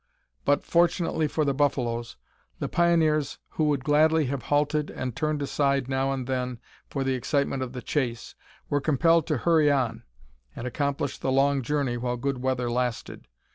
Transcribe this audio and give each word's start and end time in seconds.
But, 0.45 0.63
fortunately 0.63 1.27
for 1.27 1.45
the 1.45 1.53
buffaloes, 1.53 2.17
the 2.57 2.67
pioneers 2.67 3.37
who 3.49 3.65
would 3.65 3.83
gladly 3.83 4.25
have 4.25 4.41
halted 4.41 4.89
and 4.89 5.15
turned 5.15 5.43
aside 5.43 5.87
now 5.87 6.11
and 6.11 6.25
then 6.25 6.57
for 6.89 7.03
the 7.03 7.13
excitement 7.13 7.61
of 7.61 7.73
the 7.73 7.83
chase, 7.83 8.33
were 8.67 8.81
compelled 8.81 9.27
to 9.27 9.37
hurry 9.37 9.69
on, 9.71 10.01
and 10.55 10.65
accomplish 10.65 11.19
the 11.19 11.31
long 11.31 11.61
journey 11.61 11.97
while 11.97 12.17
good 12.17 12.41
weather 12.41 12.67
lasted. 12.71 13.27